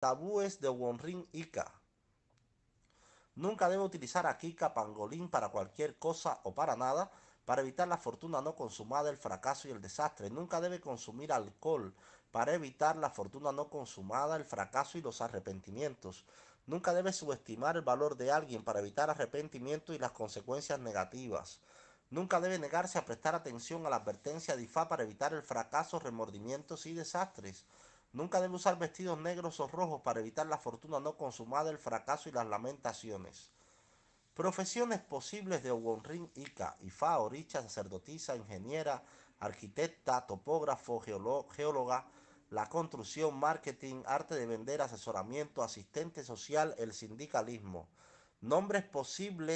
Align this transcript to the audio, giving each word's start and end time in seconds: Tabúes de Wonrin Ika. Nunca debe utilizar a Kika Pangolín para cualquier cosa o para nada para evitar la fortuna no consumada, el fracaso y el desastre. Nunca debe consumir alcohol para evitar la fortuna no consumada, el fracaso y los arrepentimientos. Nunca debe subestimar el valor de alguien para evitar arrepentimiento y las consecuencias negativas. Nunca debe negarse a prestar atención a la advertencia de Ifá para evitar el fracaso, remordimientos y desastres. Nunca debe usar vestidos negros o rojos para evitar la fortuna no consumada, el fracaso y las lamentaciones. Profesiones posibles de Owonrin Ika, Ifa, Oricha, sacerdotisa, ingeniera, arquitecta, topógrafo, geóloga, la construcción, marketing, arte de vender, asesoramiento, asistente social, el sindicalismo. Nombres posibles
Tabúes 0.00 0.62
de 0.62 0.70
Wonrin 0.70 1.28
Ika. 1.30 1.74
Nunca 3.34 3.68
debe 3.68 3.82
utilizar 3.82 4.26
a 4.26 4.38
Kika 4.38 4.72
Pangolín 4.72 5.28
para 5.28 5.50
cualquier 5.50 5.98
cosa 5.98 6.40
o 6.44 6.54
para 6.54 6.74
nada 6.74 7.10
para 7.44 7.60
evitar 7.60 7.86
la 7.86 7.98
fortuna 7.98 8.40
no 8.40 8.54
consumada, 8.54 9.10
el 9.10 9.18
fracaso 9.18 9.68
y 9.68 9.72
el 9.72 9.82
desastre. 9.82 10.30
Nunca 10.30 10.62
debe 10.62 10.80
consumir 10.80 11.34
alcohol 11.34 11.94
para 12.30 12.54
evitar 12.54 12.96
la 12.96 13.10
fortuna 13.10 13.52
no 13.52 13.68
consumada, 13.68 14.36
el 14.36 14.46
fracaso 14.46 14.96
y 14.96 15.02
los 15.02 15.20
arrepentimientos. 15.20 16.24
Nunca 16.64 16.94
debe 16.94 17.12
subestimar 17.12 17.76
el 17.76 17.82
valor 17.82 18.16
de 18.16 18.32
alguien 18.32 18.64
para 18.64 18.80
evitar 18.80 19.10
arrepentimiento 19.10 19.92
y 19.92 19.98
las 19.98 20.12
consecuencias 20.12 20.80
negativas. 20.80 21.60
Nunca 22.08 22.40
debe 22.40 22.58
negarse 22.58 22.98
a 22.98 23.04
prestar 23.04 23.34
atención 23.34 23.84
a 23.84 23.90
la 23.90 23.96
advertencia 23.96 24.56
de 24.56 24.62
Ifá 24.62 24.88
para 24.88 25.02
evitar 25.02 25.34
el 25.34 25.42
fracaso, 25.42 25.98
remordimientos 25.98 26.86
y 26.86 26.94
desastres. 26.94 27.66
Nunca 28.12 28.40
debe 28.40 28.56
usar 28.56 28.78
vestidos 28.78 29.18
negros 29.18 29.60
o 29.60 29.68
rojos 29.68 30.02
para 30.02 30.20
evitar 30.20 30.46
la 30.46 30.58
fortuna 30.58 30.98
no 30.98 31.16
consumada, 31.16 31.70
el 31.70 31.78
fracaso 31.78 32.28
y 32.28 32.32
las 32.32 32.46
lamentaciones. 32.46 33.52
Profesiones 34.34 35.00
posibles 35.00 35.62
de 35.62 35.70
Owonrin 35.70 36.30
Ika, 36.34 36.76
Ifa, 36.80 37.18
Oricha, 37.18 37.62
sacerdotisa, 37.62 38.36
ingeniera, 38.36 39.02
arquitecta, 39.38 40.26
topógrafo, 40.26 41.00
geóloga, 41.00 42.06
la 42.50 42.68
construcción, 42.68 43.38
marketing, 43.38 44.02
arte 44.06 44.34
de 44.34 44.46
vender, 44.46 44.82
asesoramiento, 44.82 45.62
asistente 45.62 46.24
social, 46.24 46.74
el 46.78 46.92
sindicalismo. 46.92 47.88
Nombres 48.40 48.84
posibles 48.84 49.48